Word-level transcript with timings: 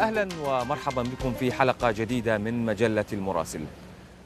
أهلا 0.00 0.28
ومرحبا 0.46 1.02
بكم 1.02 1.32
في 1.32 1.52
حلقة 1.52 1.90
جديدة 1.90 2.38
من 2.38 2.66
مجلة 2.66 3.04
المراسل. 3.12 3.60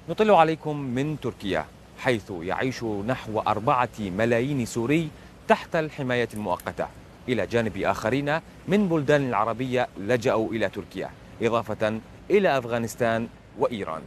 نطل 0.09 0.31
عليكم 0.31 0.77
من 0.77 1.21
تركيا 1.21 1.65
حيث 1.99 2.33
يعيش 2.41 2.85
نحو 2.85 3.41
أربعة 3.41 3.89
ملايين 4.01 4.67
سوري 4.67 5.09
تحت 5.49 5.77
الحماية 5.77 6.29
المؤقتة. 6.35 6.87
إلى 7.29 7.47
جانب 7.47 7.77
آخرين 7.77 8.41
من 8.69 8.89
بلدان 8.89 9.29
العربية 9.29 9.89
لجأوا 9.99 10.53
إلى 10.53 10.69
تركيا 10.69 11.11
إضافة 11.43 12.01
إلى 12.31 12.59
أفغانستان 12.59 13.29
وإيران. 13.59 14.03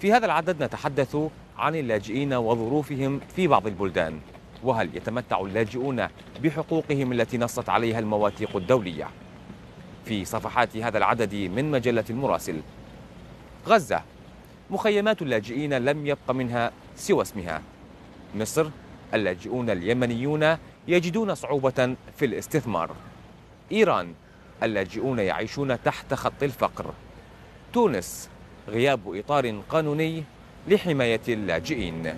في 0.00 0.12
هذا 0.12 0.26
العدد 0.26 0.62
نتحدث 0.62 1.16
عن 1.58 1.76
اللاجئين 1.76 2.34
وظروفهم 2.34 3.20
في 3.36 3.46
بعض 3.46 3.66
البلدان 3.66 4.18
وهل 4.62 4.96
يتمتع 4.96 5.40
اللاجئون 5.40 6.06
بحقوقهم 6.42 7.12
التي 7.12 7.38
نصت 7.38 7.68
عليها 7.68 7.98
المواثيق 7.98 8.56
الدولية؟ 8.56 9.08
في 10.06 10.24
صفحات 10.24 10.76
هذا 10.76 10.98
العدد 10.98 11.34
من 11.34 11.70
مجلة 11.70 12.04
المراسل. 12.10 12.60
غزة. 13.66 14.02
مخيمات 14.70 15.22
اللاجئين 15.22 15.74
لم 15.74 16.06
يبق 16.06 16.30
منها 16.30 16.72
سوى 16.96 17.22
اسمها. 17.22 17.62
مصر. 18.34 18.70
اللاجئون 19.14 19.70
اليمنيون 19.70 20.56
يجدون 20.88 21.34
صعوبة 21.34 21.96
في 22.16 22.24
الاستثمار. 22.24 22.90
إيران. 23.72 24.14
اللاجئون 24.62 25.18
يعيشون 25.18 25.82
تحت 25.82 26.14
خط 26.14 26.42
الفقر. 26.42 26.94
تونس. 27.72 28.28
غياب 28.68 29.16
إطار 29.16 29.60
قانوني 29.68 30.24
لحماية 30.68 31.20
اللاجئين. 31.28 32.14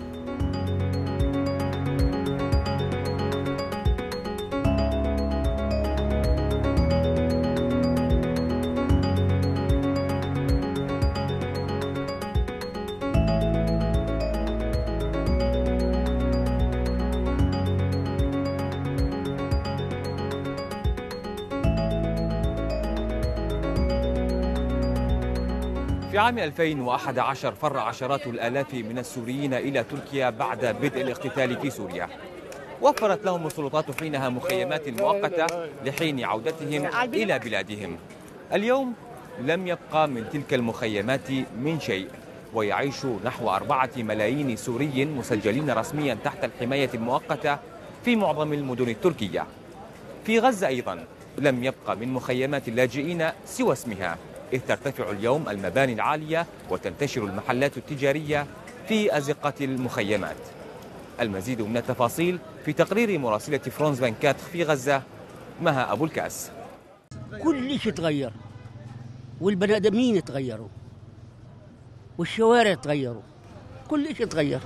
في 26.19 26.23
عام 26.23 26.39
2011 26.39 27.51
فر 27.51 27.77
عشرات 27.77 28.27
الآلاف 28.27 28.73
من 28.73 28.97
السوريين 28.97 29.53
إلى 29.53 29.83
تركيا 29.83 30.29
بعد 30.29 30.65
بدء 30.65 31.01
الاقتتال 31.01 31.61
في 31.61 31.69
سوريا. 31.69 32.09
وفرت 32.81 33.25
لهم 33.25 33.47
السلطات 33.47 33.99
حينها 33.99 34.29
مخيمات 34.29 34.89
مؤقتة 34.89 35.69
لحين 35.85 36.23
عودتهم 36.23 36.85
إلى 37.13 37.39
بلادهم. 37.39 37.97
اليوم 38.53 38.93
لم 39.41 39.67
يبقى 39.67 40.07
من 40.07 40.29
تلك 40.33 40.53
المخيمات 40.53 41.31
من 41.57 41.79
شيء 41.79 42.07
ويعيش 42.53 43.05
نحو 43.25 43.49
أربعة 43.49 43.91
ملايين 43.97 44.55
سوري 44.55 45.05
مسجلين 45.05 45.71
رسميا 45.71 46.17
تحت 46.23 46.43
الحماية 46.43 46.89
المؤقتة 46.93 47.57
في 48.05 48.15
معظم 48.15 48.53
المدن 48.53 48.89
التركية. 48.89 49.45
في 50.25 50.39
غزة 50.39 50.67
أيضا 50.67 51.05
لم 51.37 51.63
يبقى 51.63 51.95
من 51.95 52.13
مخيمات 52.13 52.67
اللاجئين 52.67 53.29
سوى 53.45 53.73
اسمها. 53.73 54.17
إذ 54.53 54.59
ترتفع 54.59 55.11
اليوم 55.11 55.49
المباني 55.49 55.93
العالية 55.93 56.45
وتنتشر 56.69 57.23
المحلات 57.23 57.77
التجارية 57.77 58.47
في 58.87 59.17
أزقة 59.17 59.53
المخيمات. 59.61 60.37
المزيد 61.21 61.61
من 61.61 61.77
التفاصيل 61.77 62.39
في 62.65 62.73
تقرير 62.73 63.19
مراسلة 63.19 63.57
فرونز 63.57 63.99
بانكات 63.99 64.39
في 64.39 64.63
غزة 64.63 65.01
مها 65.61 65.91
أبو 65.91 66.05
الكأس. 66.05 66.51
كل 67.43 67.79
شيء 67.79 67.93
تغير 67.93 68.33
والبني 69.41 69.75
آدمين 69.75 70.23
تغيروا 70.23 70.67
والشوارع 72.17 72.73
تغيروا 72.73 73.21
كل 73.87 74.15
شيء 74.15 74.25
تغير. 74.25 74.59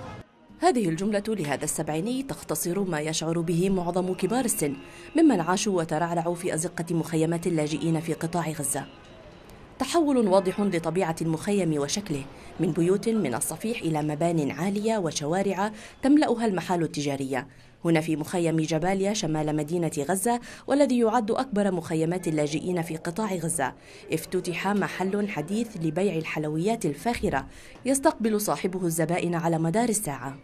هذه 0.60 0.89
الجملة 0.89 1.23
لهذا 1.27 1.64
السبعيني 1.64 2.23
تختصر 2.23 2.80
ما 2.83 3.00
يشعر 3.00 3.39
به 3.39 3.70
معظم 3.70 4.14
كبار 4.14 4.45
السن 4.45 4.76
ممن 5.15 5.42
عاشوا 5.42 5.77
وترعرعوا 5.77 6.36
في 6.36 6.54
أزقة 6.54 6.95
مخيمات 6.95 7.48
اللاجئين 7.48 8.00
في 8.00 8.14
قطاع 8.14 8.50
غزة. 8.50 8.86
تحول 9.80 10.28
واضح 10.28 10.60
لطبيعة 10.60 11.16
المخيم 11.22 11.78
وشكله. 11.78 12.23
من 12.60 12.72
بيوت 12.72 13.10
من 13.10 13.36
الصفيح 13.36 13.82
إلى 13.82 14.02
مبان 14.02 14.52
عالية 14.52 14.98
وشوارع 14.98 15.72
تملأها 16.02 16.45
المحال 16.45 16.84
التجارية. 16.84 17.48
هنا 17.86 18.02
في 18.02 18.16
مخيم 18.16 18.60
جباليا 18.60 19.14
شمال 19.14 19.56
مدينة 19.56 19.92
غزة 20.00 20.39
والذي 20.67 21.00
يعد 21.00 21.32
أكبر 21.32 21.72
مخيمات 21.72 22.28
اللاجئين 22.28 22.82
في 22.82 22.98
قطاع 22.98 23.36
غزة. 23.36 23.73
افتتح 24.14 24.67
محل 24.67 25.30
حديث 25.30 25.78
لبيع 25.78 26.16
الحلويات 26.16 26.86
الفاخرة. 26.86 27.45
يستقبل 27.86 28.42
صاحبه 28.42 28.86
الزبائن 28.86 29.36
على 29.36 29.58
مدار 29.58 29.89
الساعة. 29.89 30.36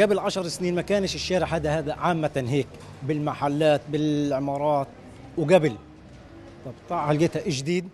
قبل 0.00 0.18
عشر 0.18 0.48
سنين 0.48 0.74
ما 0.74 0.82
كانش 0.82 1.14
الشارع 1.14 1.46
هذا 1.46 1.78
هذا 1.78 1.92
عامة 1.92 2.44
هيك 2.48 2.68
بالمحلات 3.02 3.80
بالعمارات 3.88 4.88
وقبل. 5.38 5.76
طب 6.64 6.72
طلع 6.88 7.12
لقيتها 7.12 7.42
جديد؟ 7.48 7.88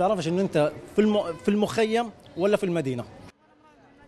تعرفش 0.00 0.28
ان 0.28 0.38
أنت 0.38 0.72
في. 0.96 1.22
في 1.42 1.48
المخيم 1.48 2.10
ولا 2.36 2.56
في 2.56 2.64
المدينة 2.64 3.04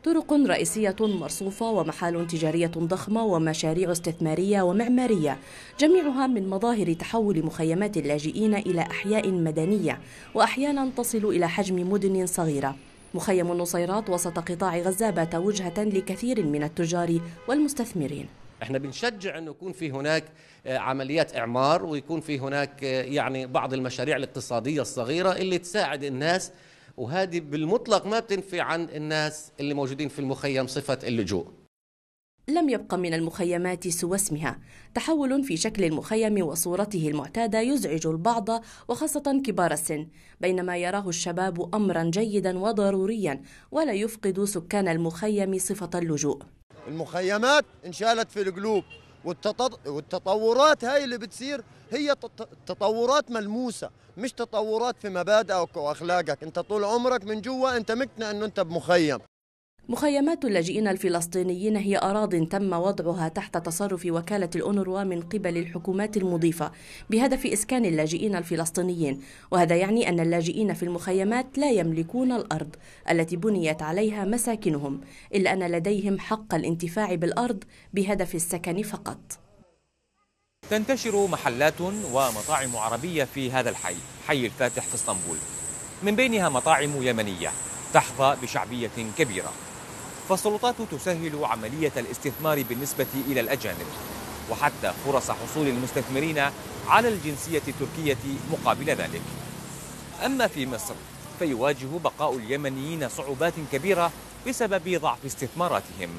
طرق 0.04 0.32
رئيسية 0.32 0.96
مرصوفة 1.00 1.70
ومحال 1.70 2.26
تجارية 2.26 2.70
ضخمة 2.78 3.24
ومشاريع 3.24 3.92
استثمارية 3.92 4.62
ومعمارية 4.62 5.38
جميعها 5.80 6.26
من 6.26 6.48
مظاهر 6.48 6.92
تحول 6.92 7.46
مخيمات 7.46 7.96
اللاجئين 7.96 8.54
إلى 8.54 8.80
أحياء 8.80 9.30
مدنية 9.30 9.98
وأحيانا 10.34 10.90
تصل 10.96 11.24
إلى 11.24 11.48
حجم 11.48 11.92
مدن 11.92 12.26
صغيرة 12.26 12.76
مخيم 13.14 13.52
النصيرات 13.52 14.10
وسط 14.10 14.38
قطاع 14.38 14.78
غزة 14.78 15.10
بات 15.10 15.34
وجهة 15.34 15.84
لكثير 15.84 16.46
من 16.46 16.62
التجار 16.62 17.20
والمستثمرين 17.48 18.26
إحنا 18.62 18.78
بنشجع 18.78 19.38
إنه 19.38 19.50
يكون 19.50 19.72
في 19.72 19.90
هناك 19.90 20.24
عمليات 20.66 21.36
إعمار 21.36 21.84
ويكون 21.84 22.20
في 22.20 22.38
هناك 22.38 22.82
يعني 22.82 23.46
بعض 23.46 23.72
المشاريع 23.72 24.16
الاقتصادية 24.16 24.80
الصغيرة 24.80 25.32
اللي 25.32 25.58
تساعد 25.58 26.04
الناس 26.04 26.52
وهذه 26.96 27.40
بالمطلق 27.40 28.06
ما 28.06 28.20
بتنفي 28.20 28.60
عن 28.60 28.88
الناس 28.88 29.52
اللي 29.60 29.74
موجودين 29.74 30.08
في 30.08 30.18
المخيم 30.18 30.66
صفة 30.66 30.98
اللجوء. 31.04 31.46
لم 32.48 32.68
يبق 32.68 32.94
من 32.94 33.14
المخيمات 33.14 33.88
سوى 33.88 34.16
اسمها. 34.16 34.58
تحول 34.94 35.44
في 35.44 35.56
شكل 35.56 35.84
المخيم 35.84 36.42
وصورته 36.46 37.08
المعتادة 37.08 37.60
يزعج 37.60 38.06
البعض 38.06 38.48
وخاصة 38.88 39.42
كبار 39.46 39.72
السن. 39.72 40.06
بينما 40.40 40.76
يراه 40.76 41.08
الشباب 41.08 41.74
امرا 41.74 42.02
جيدا 42.02 42.58
وضروريا 42.58 43.42
ولا 43.70 43.92
يفقد 43.92 44.44
سكان 44.44 44.88
المخيم 44.88 45.58
صفة 45.58 45.90
اللجوء. 45.98 46.42
المخيمات 46.88 47.64
انشالت 47.86 48.30
في 48.30 48.42
القلوب 48.42 48.84
والتطورات 49.86 50.84
هاي 50.84 51.04
اللي 51.04 51.18
بتصير 51.18 51.64
هي 51.90 52.14
تطورات 52.66 53.30
ملموسة 53.30 53.90
مش 54.16 54.32
تطورات 54.32 54.96
في 55.00 55.08
مبادئك 55.08 55.76
وأخلاقك. 55.76 56.42
أنت 56.42 56.58
طول 56.58 56.84
عمرك 56.84 57.24
من 57.24 57.40
جوا 57.40 57.76
أنت 57.76 57.92
مقتنع 57.92 58.30
أنه 58.30 58.44
أنت 58.44 58.60
بمخيم. 58.60 59.18
مخيمات 59.92 60.44
اللاجئين 60.44 60.88
الفلسطينيين 60.88 61.76
هي 61.76 61.98
أراض 61.98 62.48
تم 62.48 62.72
وضعها 62.72 63.28
تحت 63.28 63.56
تصرف 63.56 64.06
وكالة 64.06 64.50
الأونروا 64.56 65.04
من 65.04 65.20
قبل 65.20 65.56
الحكومات 65.56 66.16
المضيفة 66.16 66.72
بهدف 67.10 67.46
إسكان 67.46 67.84
اللاجئين 67.84 68.36
الفلسطينيين. 68.36 69.20
وهذا 69.50 69.76
يعني 69.76 70.08
أن 70.08 70.20
اللاجئين 70.20 70.74
في 70.74 70.82
المخيمات 70.82 71.58
لا 71.58 71.70
يملكون 71.70 72.32
الأرض 72.32 72.76
التي 73.10 73.36
بنيت 73.36 73.82
عليها 73.82 74.24
مساكنهم 74.24 75.00
إلا 75.34 75.52
أن 75.52 75.62
لديهم 75.62 76.18
حق 76.18 76.54
الانتفاع 76.54 77.14
بالأرض 77.14 77.64
بهدف 77.94 78.34
السكن 78.34 78.82
فقط. 78.82 79.20
تنتشر 80.70 81.26
محلات 81.26 81.80
ومطاعم 82.12 82.76
عربية 82.76 83.24
في 83.24 83.50
هذا 83.50 83.70
الحي 83.70 83.96
حي 84.28 84.46
الفاتح 84.46 84.86
في 84.86 84.94
إسطنبول. 84.94 85.36
من 86.02 86.16
بينها 86.16 86.48
مطاعم 86.48 87.02
يمنية 87.02 87.50
تحظى 87.94 88.36
بشعبية 88.42 88.90
كبيرة. 89.18 89.52
فالسلطات 90.32 90.74
تسهل 90.90 91.44
عملية 91.44 91.92
الاستثمار 91.96 92.62
بالنسبة 92.62 93.06
إلى 93.28 93.40
الأجانب 93.40 93.86
وحتى 94.50 94.92
فرص 95.06 95.30
حصول 95.30 95.68
المستثمرين 95.68 96.50
على 96.88 97.08
الجنسية 97.08 97.62
التركية 97.68 98.16
مقابل 98.52 98.84
ذلك. 98.84 99.20
أما 100.24 100.46
في 100.46 100.66
مصر 100.66 100.94
فيواجه 101.38 101.98
بقاء 102.04 102.36
اليمنيين 102.36 103.08
صعوبات 103.08 103.52
كبيرة 103.72 104.12
بسبب 104.46 105.00
ضعف 105.00 105.18
استثماراتهم. 105.26 106.10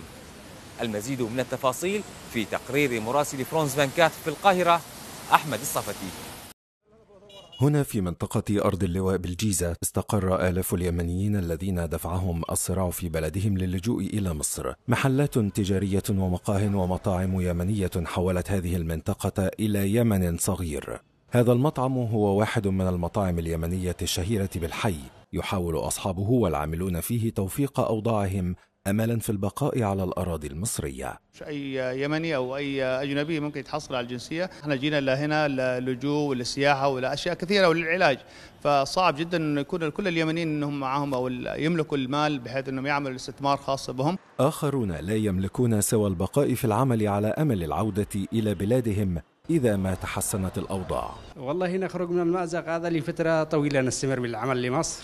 المزيد 0.81 1.21
من 1.21 1.39
التفاصيل 1.39 2.01
في 2.33 2.45
تقرير 2.45 3.01
مراسل 3.01 3.45
فرونز 3.45 3.71
فانكات 3.71 4.11
في 4.23 4.29
القاهرة 4.29 4.81
أحمد 5.33 5.61
الصفتي 5.61 6.32
هنا 7.63 7.83
في 7.83 8.01
منطقة 8.01 8.65
أرض 8.65 8.83
اللواء 8.83 9.17
بالجيزة 9.17 9.75
استقر 9.83 10.47
آلاف 10.49 10.73
اليمنيين 10.73 11.35
الذين 11.35 11.89
دفعهم 11.89 12.41
الصراع 12.51 12.89
في 12.89 13.09
بلدهم 13.09 13.57
للجوء 13.57 14.01
إلى 14.01 14.33
مصر. 14.33 14.73
محلات 14.87 15.39
تجارية 15.39 16.03
ومقاه 16.09 16.75
ومطاعم 16.75 17.41
يمنية 17.41 17.91
حولت 18.05 18.51
هذه 18.51 18.75
المنطقة 18.75 19.51
إلى 19.59 19.95
يمن 19.95 20.37
صغير. 20.37 21.01
هذا 21.29 21.51
المطعم 21.51 21.97
هو 21.97 22.39
واحد 22.39 22.67
من 22.67 22.87
المطاعم 22.87 23.39
اليمنية 23.39 23.97
الشهيرة 24.01 24.49
بالحي. 24.55 24.99
يحاول 25.33 25.77
أصحابه 25.77 26.29
والعاملون 26.29 26.99
فيه 26.99 27.33
توفيق 27.33 27.79
أوضاعهم 27.79 28.55
املا 28.87 29.19
في 29.19 29.29
البقاء 29.29 29.83
على 29.83 30.03
الأراضي 30.03 30.47
المصرية. 30.47 31.19
أي 31.47 32.01
يمني 32.03 32.35
أو 32.35 32.55
أي 32.57 32.83
أجنبي 32.83 33.39
ممكن 33.39 33.59
يتحصل 33.59 33.95
على 33.95 34.03
الجنسية، 34.03 34.49
إحنا 34.61 34.75
جينا 34.75 35.01
لهنا 35.01 35.47
للجوء 35.79 36.29
وللسياحه 36.29 36.87
ولاشياء 36.87 37.35
كثيرة 37.35 37.69
وللعلاج، 37.69 38.17
فصعب 38.63 39.15
جدا 39.15 39.37
إنه 39.37 39.61
يكون 39.61 39.89
كل 39.89 40.07
اليمنيين 40.07 40.47
إنهم 40.47 40.79
معهم 40.79 41.13
أو 41.13 41.27
يملكوا 41.57 41.97
المال 41.97 42.39
بحيث 42.39 42.69
إنهم 42.69 42.85
يعملوا 42.85 43.15
استثمار 43.15 43.57
خاص 43.57 43.89
بهم. 43.89 44.17
آخرون 44.39 44.91
لا 44.91 45.15
يملكون 45.15 45.81
سوى 45.81 46.07
البقاء 46.07 46.53
في 46.53 46.65
العمل 46.65 47.07
على 47.07 47.27
أمل 47.27 47.63
العودة 47.63 48.07
إلى 48.33 48.55
بلادهم 48.55 49.21
إذا 49.49 49.75
ما 49.75 49.93
تحسنت 49.93 50.57
الأوضاع 50.57 51.11
والله 51.37 51.77
نخرج 51.77 52.09
من 52.09 52.19
المأزق 52.19 52.69
هذا 52.69 52.89
لفترة 52.89 53.43
طويلة 53.43 53.81
نستمر 53.81 54.19
بالعمل 54.19 54.61
لمصر 54.61 55.03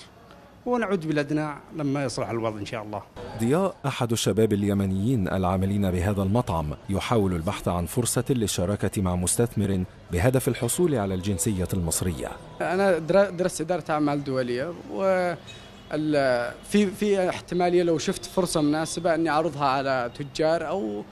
ونعود 0.65 1.07
بلادنا 1.07 1.57
لما 1.75 2.03
يصلح 2.03 2.29
الوضع 2.29 2.59
إن 2.59 2.65
شاء 2.65 2.83
الله 2.83 3.01
ضياء 3.39 3.75
أحد 3.85 4.11
الشباب 4.11 4.53
اليمنيين 4.53 5.27
العاملين 5.27 5.91
بهذا 5.91 6.23
المطعم 6.23 6.73
يحاول 6.89 7.33
البحث 7.33 7.67
عن 7.67 7.85
فرصة 7.85 8.23
للشراكة 8.29 9.01
مع 9.01 9.15
مستثمر 9.15 9.83
بهدف 10.11 10.47
الحصول 10.47 10.95
على 10.95 11.13
الجنسية 11.13 11.67
المصرية 11.73 12.27
أنا 12.61 12.97
درست 13.29 13.61
إدارة 13.61 13.83
أعمال 13.89 14.23
دولية 14.23 14.73
و 14.93 15.33
في 16.69 16.87
في 16.99 17.29
احتمالية 17.29 17.83
لو 17.83 17.97
شفت 17.97 18.25
فرصة 18.25 18.61
مناسبة 18.61 19.15
أني 19.15 19.29
أعرضها 19.29 19.65
على 19.65 20.11
تجار 20.15 20.67
أو 20.67 21.03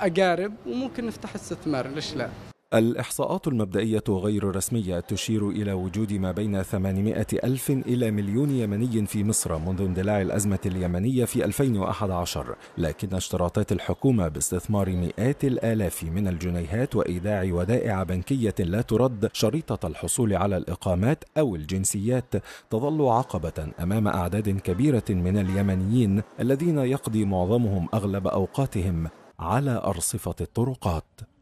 أقارب 0.00 0.52
وممكن 0.66 1.06
نفتح 1.06 1.34
استثمار 1.34 1.88
ليش 1.88 2.14
لا؟ 2.14 2.28
الإحصاءات 2.74 3.48
المبدئية 3.48 4.02
غير 4.08 4.50
الرسمية 4.50 5.00
تشير 5.00 5.48
إلى 5.50 5.72
وجود 5.72 6.12
ما 6.12 6.32
بين 6.32 6.62
800 6.62 7.26
ألف 7.44 7.70
إلى 7.70 8.10
مليون 8.10 8.50
يمني 8.50 9.06
في 9.06 9.24
مصر 9.24 9.58
منذ 9.58 9.80
اندلاع 9.80 10.20
الأزمة 10.22 10.58
اليمنية 10.66 11.24
في 11.24 11.44
2011 11.44 12.56
لكن 12.78 13.14
اشتراطات 13.14 13.72
الحكومة 13.72 14.28
باستثمار 14.28 14.90
مئات 14.90 15.44
الآلاف 15.44 16.04
من 16.04 16.28
الجنيهات 16.28 16.96
وإيداع 16.96 17.42
ودائع 17.42 18.02
بنكية 18.02 18.54
لا 18.58 18.82
ترد 18.82 19.30
شريطة 19.32 19.86
الحصول 19.86 20.34
على 20.34 20.56
الإقامات 20.56 21.24
أو 21.38 21.56
الجنسيات 21.56 22.34
تظل 22.70 23.08
عقبة 23.08 23.68
أمام 23.80 24.08
أعداد 24.08 24.48
كبيرة 24.48 25.04
من 25.10 25.38
اليمنيين 25.38 26.22
الذين 26.40 26.78
يقضي 26.78 27.24
معظمهم 27.24 27.88
أغلب 27.94 28.26
أوقاتهم 28.26 29.08
على 29.38 29.82
أرصفة 29.84 30.34
الطرقات. 30.40 31.35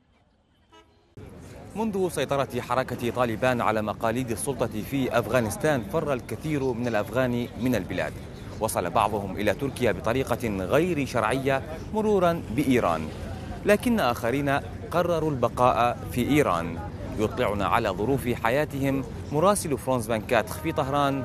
منذ 1.77 2.09
سيطرة 2.09 2.61
حركة 2.61 3.11
طالبان 3.11 3.61
على 3.61 3.83
مقاليد 3.83 4.31
السلطة 4.31 4.83
في 4.91 5.19
أفغانستان 5.19 5.83
فر 5.83 6.13
الكثير 6.13 6.73
من 6.73 6.89
الأفغان 6.89 7.49
من 7.61 7.75
البلاد. 7.75 8.13
وصل 8.61 8.91
بعضهم 8.91 9.37
إلى 9.37 9.55
تركيا 9.55 9.93
بطريقة 9.93 10.49
غير 10.49 11.07
شرعية 11.07 11.63
مرورا 11.95 12.43
بإيران. 12.57 13.09
لكن 13.67 14.01
آخرين 14.01 14.49
قرروا 14.91 15.31
البقاء 15.31 15.99
في 16.13 16.29
إيران. 16.29 16.79
يطلعنا 17.19 17.67
على 17.67 17.89
ظروف 17.89 18.29
حياتهم 18.29 19.05
مراسل 19.33 19.79
فرونز 19.79 20.07
بانكاتخ 20.07 20.59
في 20.59 20.73
طهران 20.73 21.25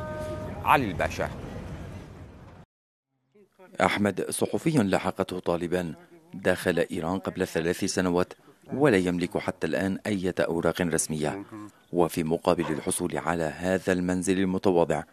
علي 0.66 0.86
الباشا. 0.86 1.30
أحمد 3.82 4.26
صحفي 4.30 4.78
لحقته 4.78 5.40
طالبان 5.40 5.94
داخل 6.34 6.86
إيران 6.92 7.20
قبل 7.20 7.48
ثلاث 7.48 7.86
سنوات. 7.86 8.34
ولا 8.74 8.98
يملك 8.98 9.38
حتى 9.38 9.68
الآن 9.68 10.00
أي 10.08 10.34
أوراق 10.40 10.82
رسمية. 10.82 11.44
وفي 11.94 12.24
مقابل 12.24 12.66
الحصول 12.70 13.18
على 13.18 13.44
هذا 13.44 13.94
المنزل 13.94 14.40
المتواضع 14.40 15.04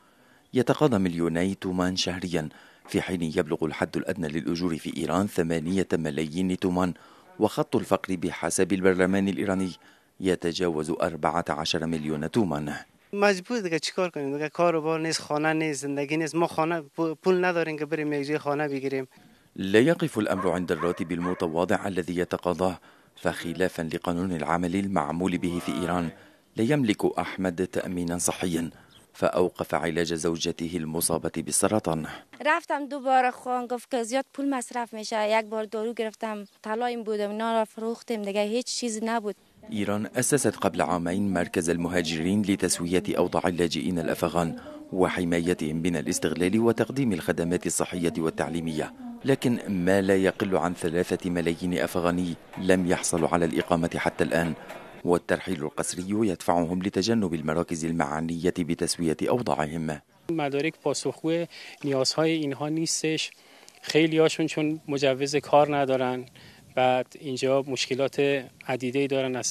يتقاضى 0.55 0.99
مليوني 0.99 1.55
تومان 1.55 1.97
شهريا 1.97 2.49
في 2.89 3.01
حين 3.03 3.23
يبلغ 3.23 3.65
الحد 3.65 3.97
الأدنى 3.97 4.29
للأجور 4.29 4.77
في 4.77 4.97
إيران 4.97 5.27
ثمانية 5.27 5.89
ملايين 5.93 6.59
تومان 6.59 6.95
وخط 7.39 7.77
الفقر 7.77 8.17
بحسب 8.17 8.73
البرلمان 8.73 9.29
الإيراني 9.29 9.71
يتجاوز 10.21 10.91
14 10.91 11.87
مليون 11.87 12.31
تومان. 12.31 12.75
مجبور 13.13 13.61
دیگه 13.61 13.79
چیکار 13.79 14.11
کنیم؟ 14.11 14.33
دیگه 14.33 14.49
کار 14.49 14.77
و 14.77 14.83
بار 14.83 15.01
نیست 15.01 15.21
خانه 15.21 15.53
نیست 15.53 15.83
زندگی 15.83 16.17
نیست. 16.17 16.35
ما 16.35 16.47
خانه 16.47 16.83
پول 17.23 17.45
نداریم 17.45 17.79
که 17.79 17.87
بریم 17.87 18.13
یک 18.13 18.37
خانه 18.37 18.69
بگیریم. 18.69 19.09
لا 19.57 19.81
يقف 19.81 20.19
الأمر 20.19 20.49
عند 20.49 20.73
الراتب 20.73 21.13
المتواضع 21.13 21.87
الذي 21.87 22.15
يتقاضاه. 22.15 22.81
فخلافا 23.17 23.83
لقانون 23.83 24.33
العمل 24.33 24.77
المعمول 24.77 25.39
به 25.39 25.59
في 25.67 25.73
إيران 25.73 26.09
لا 26.57 26.65
يملك 26.65 27.19
أحمد 27.19 27.67
تأمينا 27.67 28.19
صحيا 28.19 28.71
فأوقف 29.13 29.75
علاج 29.75 30.15
زوجته 30.15 30.71
المصابة 30.75 31.31
بالسرطان 31.37 32.07
رفتم 32.47 32.89
دوباره 32.89 33.31
خواهان 33.31 33.67
گفت 33.67 33.91
که 33.91 34.03
زیاد 34.03 34.25
پول 34.35 34.51
مصرف 34.51 34.95
میشه. 34.95 35.39
یک 35.39 35.45
بار 35.45 35.65
دارو 35.65 35.93
گرفتم. 35.95 36.45
طلایم 36.63 37.03
بودم. 37.03 37.31
اینا 37.31 37.53
را 37.53 37.65
فروختم 37.65 38.23
دیگه. 38.23 38.43
هیچ 38.43 38.67
چیز 38.67 39.01
نبود. 39.03 39.35
إيران 39.73 40.07
أسست 40.07 40.57
قبل 40.57 40.81
عامين 40.81 41.33
مركز 41.33 41.71
المهاجرين 41.71 42.43
لتسوية 42.43 43.03
أوضاع 43.19 43.43
اللاجئين 43.47 43.99
الأفغان 43.99 44.57
وحمايتهم 44.93 45.77
من 45.77 45.97
الاستغلال 45.97 46.59
وتقديم 46.61 47.13
الخدمات 47.13 47.67
الصحية 47.67 48.13
والتعليمية. 48.19 49.06
لكن 49.27 49.59
ما 49.69 50.01
لا 50.01 50.17
يقل 50.17 50.57
عن 50.57 50.75
ثلاثة 50.75 51.31
ملايين 51.31 51.79
أفغاني 51.79 52.35
لم 52.59 52.87
يحصلوا 52.87 53.29
على 53.29 53.45
الإقامة 53.45 53.91
حتى 53.97 54.25
الآن 54.25 54.55
والترحيل 55.05 55.63
القسري 55.63 56.29
يدفعهم 56.29 56.83
لتجنب 56.83 57.35
المراكز 57.35 57.85
المعنية 57.85 58.55
بتسوية 58.59 59.17
أوضاعهم. 59.29 60.01
مدارک 60.31 60.75
پاسخگو 60.85 61.45
نیازهای 61.85 62.31
اینها 62.31 62.69
نیستش. 62.69 63.31
خیلی 63.83 64.19
هاشون 64.19 64.47
چون 64.47 64.81
مجوز 64.89 65.37
کار 65.37 65.77
ندارن. 65.77 66.27
بعد 66.75 67.07
اینجا 67.21 67.63
مشکلات 67.63 68.21
عدیده 68.69 69.07
دارن. 69.07 69.43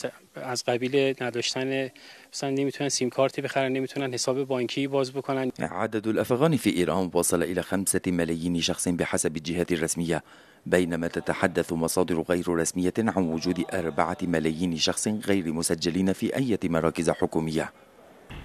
از 0.44 0.64
قبیل 0.64 1.16
نداشتن 1.22 1.90
مثلا 2.34 2.50
نمیتونن 2.50 2.90
سیم 2.90 3.10
کارتی 3.10 3.42
بخرن 3.42 3.72
نمیتونن 3.72 4.14
حساب 4.14 4.44
بانکی 4.44 4.88
باز 4.88 5.12
بکنن. 5.12 5.52
عدد 5.60 6.08
الأفغان 6.08 6.58
في 6.58 6.78
إيران 6.78 7.12
وصل 7.14 7.44
إلى 7.44 7.62
خمسة 7.62 8.02
ملايين 8.08 8.62
شخص 8.62 8.88
بحسب 8.88 9.38
الجهات 9.38 9.72
الرسمية 9.72 10.24
بينما 10.66 11.08
تتحدث 11.08 11.74
مصادر 11.74 12.22
غير 12.22 12.50
رسمية 12.50 12.94
عن 12.98 13.24
وجود 13.24 13.66
أربعة 13.74 14.18
ملايين 14.22 14.78
شخص 14.78 15.08
غير 15.08 15.54
مسجلين 15.54 16.14
في 16.14 16.36
أي 16.36 16.58
مراكز 16.64 17.10
حكومية. 17.10 17.74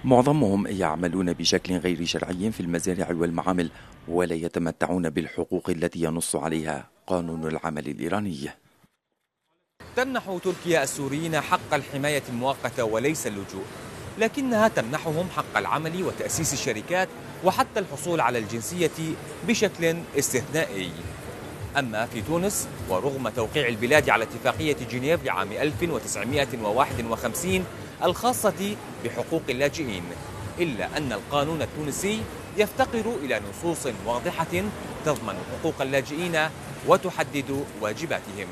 معظمهم 0.03 0.67
يعملون 0.67 1.33
بشكل 1.33 1.77
غير 1.77 2.05
شرعي 2.05 2.51
في 2.51 2.59
المزارع 2.59 3.11
والمعامل 3.11 3.69
ولا 4.07 4.35
يتمتعون 4.35 5.09
بالحقوق 5.09 5.69
التي 5.69 5.99
ينص 6.03 6.35
عليها 6.35 6.89
قانون 7.07 7.47
العمل 7.47 7.87
الإيراني. 7.87 8.49
تمنح 9.95 10.37
تركيا 10.43 10.83
السوريين 10.83 11.41
حق 11.41 11.73
الحماية 11.73 12.23
المؤقتة 12.29 12.83
وليس 12.83 13.27
اللجوء 13.27 13.65
لكنها 14.17 14.67
تمنحهم 14.67 15.29
حق 15.35 15.57
العمل 15.57 16.03
وتأسيس 16.03 16.53
الشركات 16.53 17.07
وحتى 17.43 17.79
الحصول 17.79 18.21
على 18.21 18.39
الجنسية 18.39 18.91
بشكل 19.47 19.97
استثنائي. 20.19 20.91
أما 21.77 22.05
في 22.05 22.21
تونس 22.21 22.67
ورغم 22.89 23.29
توقيع 23.29 23.67
البلاد 23.67 24.09
على 24.09 24.23
اتفاقية 24.23 24.75
جنيف 24.91 25.23
لعام 25.23 25.51
1951 25.51 27.65
الخاصة 28.03 28.75
بحقوق 29.05 29.43
اللاجئين 29.49 30.03
إلا 30.59 30.97
أن 30.97 31.13
القانون 31.13 31.61
التونسي 31.61 32.21
يفتقر 32.57 33.15
إلى 33.23 33.41
نصوص 33.49 33.93
واضحة 34.05 34.63
تضمن 35.05 35.35
حقوق 35.51 35.81
اللاجئين 35.81 36.49
وتحدد 36.87 37.65
واجباتهم. 37.81 38.47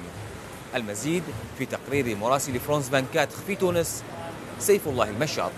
المزيد 0.75 1.23
في 1.57 1.65
تقرير 1.65 2.17
مراسل 2.17 2.59
France 2.59 2.89
vingt-quatre 2.89 3.31
في 3.31 3.55
تونس 3.55 4.03
سيف 4.59 4.87
الله 4.87 5.09
المشاط. 5.09 5.51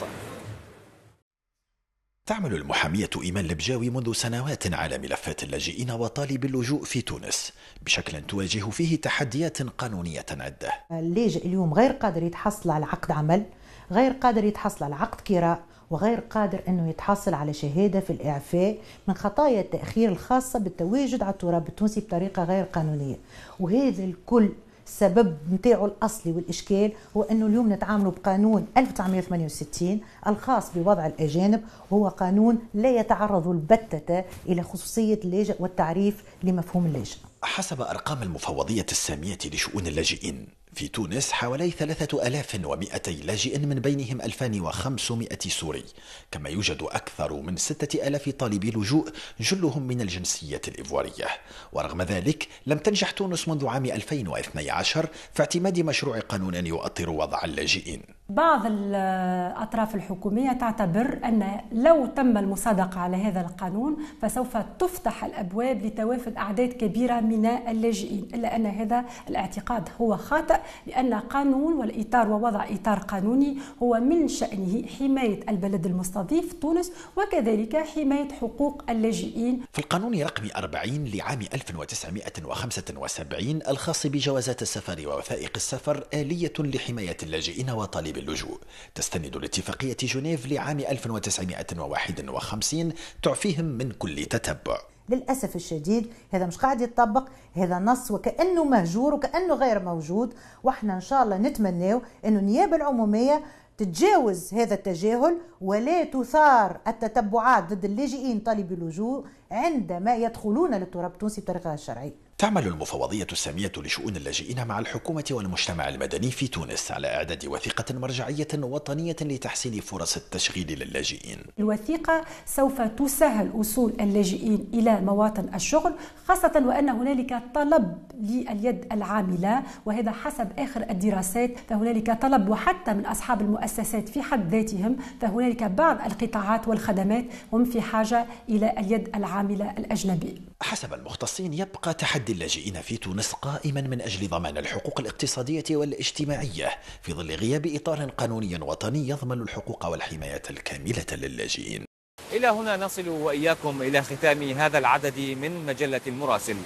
تعمل 2.25 2.55
المحامية 2.55 3.09
إيمان 3.23 3.45
البجاوي 3.45 3.89
منذ 3.89 4.13
سنوات 4.13 4.73
على 4.73 4.97
ملفات 4.97 5.43
اللاجئين 5.43 5.91
وطالبي 5.91 6.45
اللجوء 6.45 6.83
في 6.83 7.01
تونس 7.01 7.53
بشكل 7.81 8.21
تواجه 8.21 8.69
فيه 8.69 9.01
تحديات 9.01 9.61
قانونية 9.61 10.25
عدة. 10.31 10.71
اللاجئ 10.91 11.45
اليوم 11.45 11.73
غير 11.73 11.91
قادر 11.91 12.23
يتحصل 12.23 12.69
على 12.69 12.85
عقد 12.85 13.11
عمل 13.11 13.45
غير 13.91 14.11
قادر 14.11 14.43
يتحصل 14.43 14.85
على 14.85 14.95
عقد 14.95 15.21
كراء 15.21 15.63
وغير 15.89 16.19
قادر 16.19 16.61
إنه 16.67 16.89
يتحصل 16.89 17.33
على 17.33 17.53
شهادة 17.53 17.99
في 17.99 18.09
الإعفاء 18.09 18.77
من 19.07 19.13
خطايا 19.13 19.61
التأخير 19.61 20.09
الخاصة 20.09 20.59
بالتواجد 20.59 21.23
على 21.23 21.33
التراب 21.33 21.67
التونسي 21.67 21.99
بطريقة 21.99 22.43
غير 22.43 22.63
قانونية. 22.63 23.15
وهذا 23.59 24.03
الكل 24.03 24.49
السبب 24.91 25.37
نتاعو 25.51 25.85
الأصلي 25.85 26.31
والإشكال 26.31 26.91
هو 27.17 27.23
أنه 27.23 27.45
اليوم 27.45 27.73
نتعاملوا 27.73 28.11
بقانون 28.11 28.67
1968 28.77 29.99
الخاص 30.27 30.71
بوضع 30.75 31.05
الأجانب 31.05 31.61
وهو 31.91 32.07
قانون 32.07 32.59
لا 32.73 32.99
يتعرض 32.99 33.47
البتة 33.47 34.23
إلى 34.49 34.63
خصوصية 34.63 35.19
اللاجئ 35.23 35.55
والتعريف 35.59 36.23
لمفهوم 36.43 36.85
اللاجئ. 36.85 37.15
حسب 37.43 37.81
أرقام 37.81 38.23
المفوضية 38.23 38.85
السامية 38.91 39.37
لشؤون 39.53 39.87
اللاجئين 39.87 40.47
في 40.73 40.87
تونس 40.87 41.31
حوالي 41.31 41.71
3200 41.71 43.11
لاجئ 43.11 43.59
من 43.59 43.79
بينهم 43.79 44.21
2500 44.21 45.27
سوري 45.47 45.83
كما 46.31 46.49
يوجد 46.49 46.83
أكثر 46.83 47.33
من 47.33 47.57
6000 47.57 48.29
طالبي 48.29 48.71
لجوء 48.71 49.09
جلهم 49.39 49.87
من 49.87 50.01
الجنسية 50.01 50.61
الإيفوارية 50.67 51.27
ورغم 51.73 52.01
ذلك 52.01 52.47
لم 52.65 52.77
تنجح 52.77 53.11
تونس 53.11 53.47
منذ 53.47 53.67
عام 53.67 53.85
2012 53.85 55.07
في 55.33 55.39
اعتماد 55.39 55.79
مشروع 55.79 56.19
قانون 56.19 56.67
يؤطر 56.67 57.09
وضع 57.09 57.43
اللاجئين. 57.43 58.01
بعض 58.35 58.61
الأطراف 58.65 59.95
الحكومية 59.95 60.53
تعتبر 60.53 61.19
أن 61.25 61.59
لو 61.71 62.05
تم 62.05 62.37
المصادقة 62.37 62.99
على 62.99 63.17
هذا 63.17 63.41
القانون 63.41 63.97
فسوف 64.21 64.57
تفتح 64.79 65.25
الأبواب 65.25 65.85
لتوافد 65.85 66.37
أعداد 66.37 66.69
كبيرة 66.69 67.19
من 67.19 67.45
اللاجئين 67.45 68.27
إلا 68.33 68.55
أن 68.55 68.65
هذا 68.65 69.05
الاعتقاد 69.29 69.89
هو 70.01 70.17
خاطئ 70.17 70.59
لأن 70.87 71.13
قانون 71.13 71.73
والإطار 71.73 72.29
ووضع 72.29 72.65
إطار 72.69 72.99
قانوني 72.99 73.57
هو 73.83 73.99
من 73.99 74.27
شأنه 74.27 74.83
حماية 74.99 75.39
البلد 75.49 75.85
المستضيف 75.85 76.53
تونس 76.53 76.91
وكذلك 77.17 77.77
حماية 77.77 78.27
حقوق 78.41 78.83
اللاجئين. 78.89 79.61
في 79.73 79.79
القانون 79.79 80.21
رقم 80.21 80.43
40 80.57 81.05
لعام 81.05 81.39
1975 81.53 83.59
الخاص 83.67 84.07
بجوازات 84.07 84.61
السفر 84.61 85.07
ووثائق 85.07 85.51
السفر 85.55 86.03
آلية 86.13 86.53
لحماية 86.59 87.17
اللاجئين 87.23 87.69
وطالب 87.69 88.20
اللجوء. 88.21 88.57
تستند 88.95 89.37
لاتفاقية 89.37 89.97
جنيف 90.03 90.51
لعام 90.51 90.79
1951 90.79 92.93
تعفيهم 93.23 93.65
من 93.65 93.91
كل 93.91 94.25
تتبع. 94.25 94.77
للأسف 95.09 95.55
الشديد 95.55 96.13
هذا 96.31 96.45
مش 96.45 96.57
قاعد 96.57 96.81
يتطبق 96.81 97.27
هذا 97.53 97.79
نص 97.79 98.11
وكأنه 98.11 98.63
مهجور 98.63 99.13
وكأنه 99.13 99.53
غير 99.53 99.83
موجود 99.83 100.33
وإحنا 100.63 100.95
إن 100.95 101.01
شاء 101.01 101.23
الله 101.23 101.37
نتمناه 101.37 102.01
أنه 102.25 102.39
النيابة 102.39 102.75
العمومية 102.75 103.43
تتجاوز 103.77 104.53
هذا 104.53 104.73
التجاهل 104.73 105.37
ولا 105.61 106.03
تثار 106.03 106.79
التتبعات 106.87 107.73
ضد 107.73 107.85
اللاجئين 107.85 108.39
طالبي 108.39 108.75
اللجوء 108.75 109.25
عندما 109.51 110.15
يدخلون 110.15 110.75
للتراب 110.75 111.11
التونسي 111.11 111.41
بطريقة 111.41 111.75
شرعية. 111.75 112.13
تعمل 112.41 112.67
المفوضية 112.67 113.27
السامية 113.31 113.71
لشؤون 113.77 114.15
اللاجئين 114.15 114.67
مع 114.67 114.79
الحكومة 114.79 115.23
والمجتمع 115.31 115.89
المدني 115.89 116.31
في 116.31 116.47
تونس 116.47 116.91
على 116.91 117.07
إعداد 117.07 117.45
وثيقة 117.45 117.85
مرجعية 117.95 118.47
وطنية 118.55 119.15
لتحسين 119.21 119.81
فرص 119.81 120.17
التشغيل 120.17 120.79
للاجئين. 120.79 121.37
الوثيقة 121.59 122.25
سوف 122.45 122.81
تسهل 122.81 123.51
وصول 123.53 123.93
اللاجئين 123.99 124.67
إلى 124.73 125.01
مواطن 125.01 125.49
الشغل 125.55 125.93
خاصة 126.27 126.63
وأن 126.65 126.89
هنالك 126.89 127.41
طلب 127.55 127.97
لليد 128.21 128.85
العاملة 128.91 129.63
وهذا 129.85 130.11
حسب 130.11 130.47
آخر 130.59 130.81
الدراسات 130.89 131.51
فهنالك 131.69 132.21
طلب 132.21 132.49
وحتى 132.49 132.93
من 132.93 133.05
أصحاب 133.05 133.41
المؤسسات 133.41 134.09
في 134.09 134.21
حد 134.21 134.55
ذاتهم 134.55 134.97
فهنالك 135.21 135.63
بعض 135.63 135.97
القطاعات 136.05 136.67
والخدمات 136.67 137.25
هم 137.53 137.65
في 137.65 137.81
حاجة 137.81 138.25
إلى 138.49 138.73
اليد 138.77 139.15
العاملة 139.15 139.71
الأجنبية. 139.77 140.35
حسب 140.61 140.93
المختصين 140.93 141.53
يبقى 141.53 141.93
تحدي 141.93 142.30
اللاجئين 142.31 142.81
في 142.81 142.97
تونس 142.97 143.33
قائما 143.33 143.81
من 143.81 144.01
أجل 144.01 144.27
ضمان 144.27 144.57
الحقوق 144.57 144.99
الاقتصادية 144.99 145.63
والاجتماعية 145.71 146.69
في 147.01 147.13
ظل 147.13 147.31
غياب 147.31 147.67
إطار 147.67 148.09
قانوني 148.09 148.55
وطني 148.61 149.09
يضمن 149.09 149.41
الحقوق 149.41 149.85
والحماية 149.85 150.41
الكاملة 150.49 151.05
للاجئين. 151.11 151.85
إلى 152.31 152.47
هنا 152.47 152.77
نصل 152.77 153.07
وإياكم 153.09 153.81
إلى 153.81 154.01
ختام 154.01 154.43
هذا 154.43 154.77
العدد 154.77 155.19
من 155.19 155.65
مجلة 155.65 156.01
المراسل. 156.07 156.57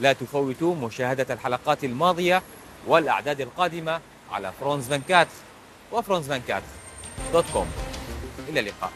لا 0.00 0.12
تفوتوا 0.12 0.74
مشاهدة 0.74 1.34
الحلقات 1.34 1.84
الماضية 1.84 2.42
والأعداد 2.86 3.40
القادمة 3.40 4.00
على 4.30 4.52
France 4.60 4.84
vingt-quatre 4.84 5.28
و 5.92 5.97
France 5.97 6.26
vingt-quatre 6.26 6.62
dot 7.32 7.44
com. 7.52 7.66
إلى 8.48 8.60
اللقاء. 8.60 8.92